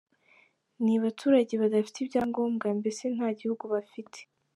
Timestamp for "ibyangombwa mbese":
1.99-3.03